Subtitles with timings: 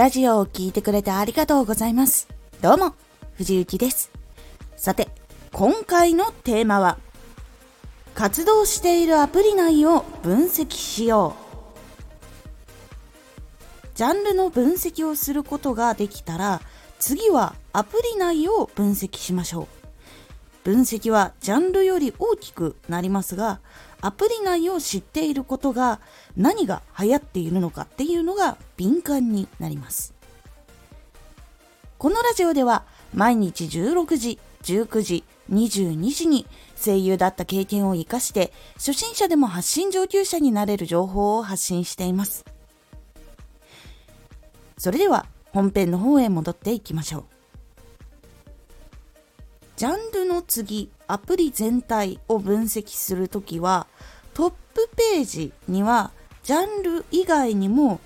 [0.00, 2.26] ラジオを聴いてくれてありがとうございます。
[2.62, 2.94] どうも、
[3.34, 4.10] 藤幸です。
[4.74, 5.10] さて、
[5.52, 6.98] 今回のテーマは、
[8.14, 11.40] 活動しているアプリ内を分析しよう。
[13.94, 16.62] ジャンルの分析をすることができたら、
[16.98, 19.79] 次はアプリ内を分析しましょう。
[20.64, 23.60] 分析はジャンルより大きくなりますが、
[24.00, 26.00] アプリ内を知っていることが
[26.36, 30.14] 何が流行っているのかっていうのが敏感になります。
[31.98, 32.84] このラジオでは
[33.14, 36.46] 毎日16時、19時、22時に
[36.82, 42.44] 声優だった経験を活かして初心者でも発信上級者になれる情報を発信しています。
[44.78, 47.39] それでは本編の方へ戻っていきましょう。
[49.80, 53.86] ジャンルの次、アプリ全体を分析するときは、
[54.34, 56.10] トップページには、
[56.42, 57.98] ジャンル以外にも、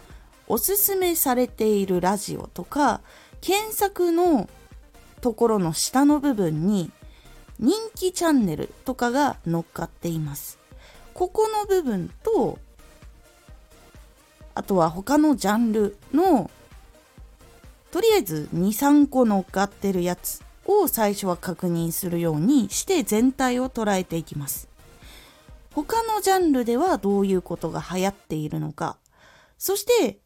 [0.47, 3.01] おすすめされているラジオとか、
[3.41, 4.49] 検索の
[5.21, 6.93] ところの下の部分に、
[7.59, 10.61] 人気チャンネルとかが乗っかっています。
[11.13, 12.61] ここの部分と、
[14.55, 16.53] あとは他のジャンルの、
[17.91, 24.69] とりあえず2、3個乗っかってるやつを最初は確認するようにして全体を捉えていきます。
[25.73, 28.97] 他のジャンルではどういうことが流行っているのか、
[29.59, 30.19] そして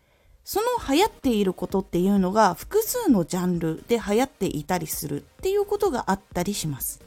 [0.44, 7.00] その流行っていることっていうのが複数のジャンルで流行っていたりするっていうことがあったりします。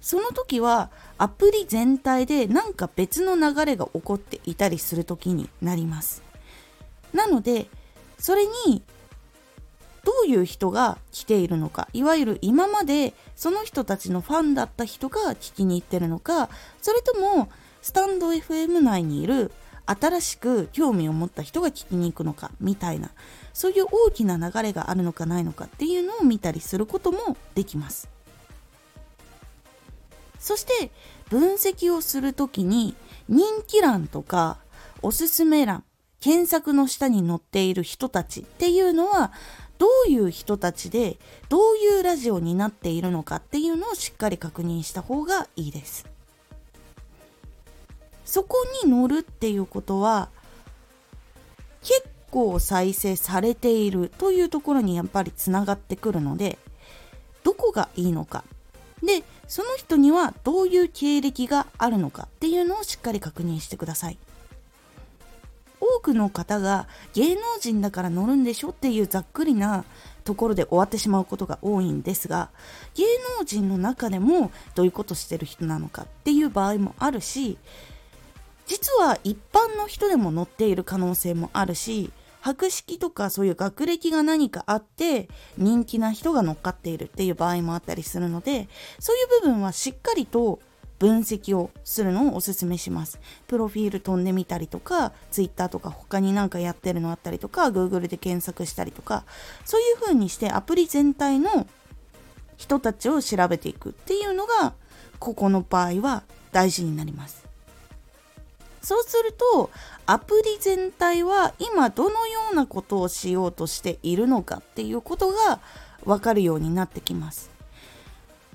[0.00, 6.22] その時はアプリ全体で何か別の流れが起こっていたりする時になります。
[7.12, 7.68] なので
[8.18, 8.82] それに
[10.04, 16.48] どういう人が来ているのかいわゆる今までその人たちのファンだった人が聞きに行ってるのか
[16.80, 17.48] それとも
[17.82, 19.52] スタンド FM 内にいる
[19.86, 23.10] 新しく興味を持った人が聞きに行くのかみたいな
[23.52, 28.08] そういう大きな流れがあるのかないのかっていうのを見たりすることもできます。
[30.38, 30.90] そして
[31.28, 32.96] 分析をするときに
[33.28, 34.58] 人気欄とか
[35.00, 35.84] おすすめ欄
[36.20, 39.32] 検索の下に載っている人たちっていうのは
[39.82, 41.16] どういう人たちで
[41.48, 46.06] どういうラジオになっているのかっていうのをしっかり確認した方がいいです。
[48.24, 50.28] そこに乗るっていうことは
[51.82, 56.58] 結構再生されているというところにやっぱりつながってくるので
[57.42, 58.44] どこがいいのか
[59.02, 64.18] でその人にはどういう経歴があるのかっていうのをしっかり確認してください。
[65.82, 69.84] 多くの方が芸能人だから乗るんでしょっていうざっくりな
[70.22, 72.50] ところで終わってしまうことが多いんですが
[72.94, 73.04] 芸
[73.40, 77.58] 能人の中でもどういうことしてる人なのかっていう場合もあるし
[78.66, 85.28] 実は一般の人でも乗っている可能性もあるし博識とかそういう学歴が何かあって
[85.58, 88.68] 人気な人が乗っかっているっていう場合もあったりするので
[89.00, 90.60] そういう部分はしっかりと
[91.02, 93.18] 分析をするのをおすすめします。
[93.48, 99.24] プロフィール飛んでみたりとか、Twitter とか他になんかやってるのあったりとか、Google で検索したりとか、
[99.64, 101.66] そういう風にしてアプリ全体の
[102.56, 104.74] 人たちを調べていくっていうのが、
[105.18, 107.44] ここの場合は大事になります。
[108.80, 109.70] そうすると、
[110.06, 115.58] アプリ全体は今どのようなことをしようとしているのかっていうことが
[116.04, 117.50] わかるようになってきます。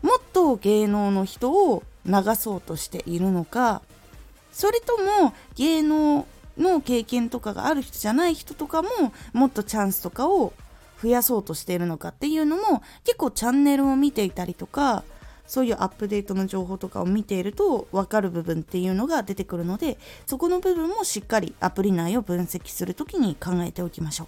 [0.02, 3.81] もっと芸能の人を流そうとしているのか
[4.51, 6.25] それとも芸能
[6.57, 8.90] の経験とかがある人じゃない人とかも
[9.34, 10.53] もっとチャンスとかを
[11.01, 15.03] 増やそうとしているのかっていうのも結構チャンネルを見ていたりとか
[15.46, 24.28] そういうアップデートの情報とかを見ていると分かる部分っていうのが出てくるのでそこの部分もしっかりアプリ内を分析する時に考えておきましょう。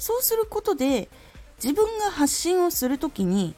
[0.00, 1.10] そうすることで
[1.62, 3.54] 自分が発信をする時に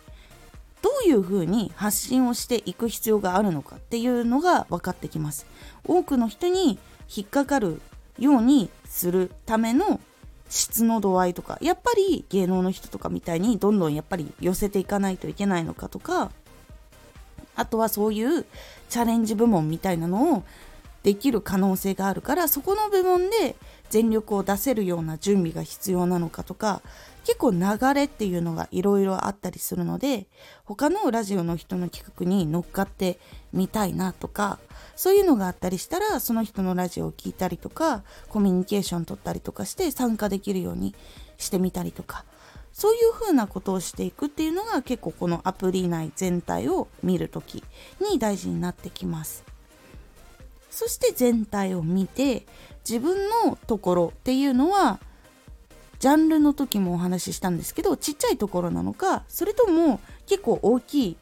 [0.82, 5.46] どういうふうに発信をしていく必要があるのかっていうのが分かってきます。
[5.86, 6.78] 多くの人に
[7.14, 7.80] 引っかかる
[8.18, 10.00] ようにするための
[10.48, 16.30] 質の度合いとかやっぱり芸能の人とかみたいにどんどんやっぱり寄せていかないといけないのかとか
[17.54, 18.44] あとはそういう
[18.88, 20.44] チャレンジ部門みたいなのを
[21.02, 23.56] できる可能性があるからそこの部門で
[23.90, 26.80] 全力を出せるような準備が必要なのかとか
[27.24, 30.26] 結構流れっていうのがいろいろあったりするので
[30.64, 33.18] 他のラジオの人の企画に乗っかって
[33.52, 34.58] みたいなとか
[34.96, 40.94] そういうのがあったりしたらその人のラジオを聞いたりとかコミュニケーション取ったりとかして参加できるように
[41.36, 42.24] してみたりとか
[42.72, 47.62] そういうふうなことをしていくっていうのが結構このアプリ内全体を見るとき
[48.00, 49.51] に大事になってきます。
[50.72, 52.46] そして全体を見て
[52.88, 54.98] 自分のところっていうのは
[56.00, 61.16] ジャンルの時もお話ししたんですけどちっちゃいところなのかそれとも結構大きい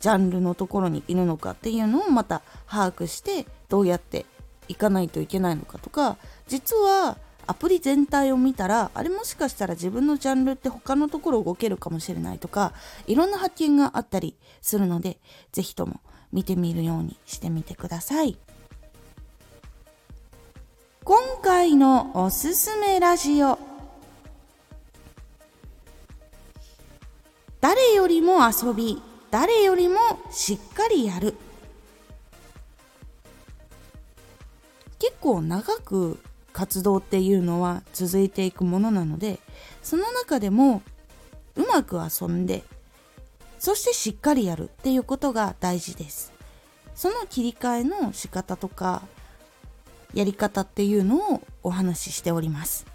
[0.00, 4.26] ジャンルのところにいるのかっていうのをまた把握してどうやって
[4.68, 6.16] いかないといけないのかとか
[6.48, 12.72] 実はアプリ全体を見たらあれもしかしたら自分のジャンルって他のところ動けるかもしれないとか
[13.06, 15.18] いろんな発見があったりするので
[15.52, 16.00] 是非とも
[16.32, 18.36] 見てみるようにしてみてください。
[21.04, 23.58] 今回のおすすめラジオ。
[27.60, 29.98] 誰よりも遊び誰よりも
[30.30, 31.34] しっかりやる。
[34.98, 36.18] 結構長く
[36.52, 39.40] 活動っていうのは続いていくものなので
[39.82, 40.82] その中でも
[41.54, 42.64] うまく遊んで
[43.58, 46.32] そしてしっかりやるっていうことが大事です
[46.94, 49.02] その切り替えの仕方とか
[50.14, 52.86] やり方っていうのをお話ししております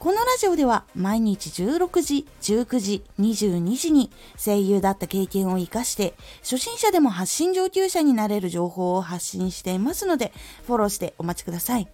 [0.00, 4.10] このラジオでは毎日16時、19時、22時に
[4.42, 10.32] 声優だった経験を活かして初心者でも発信上級者になれる情報を発信していますので
[10.66, 11.88] フォローしてお待ちください。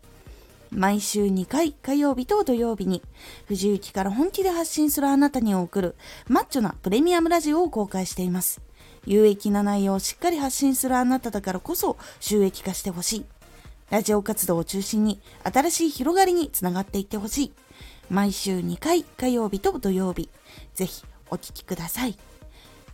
[0.70, 3.02] 毎週2回火曜日と土曜日に
[3.46, 5.96] 藤雪から本気で発信するあなたに送る
[6.28, 8.60] マッチョなプレミアムラジオを公開しています。
[9.06, 13.24] 有益な内容をしっかり発信するあなただからこそ収益化してほしい。
[13.90, 17.52] ラジオ活動を中心に新しい広がりにつながっていってほしい。
[18.10, 20.28] 毎週2回火曜日と土曜日、
[20.74, 22.18] ぜひお聴きください。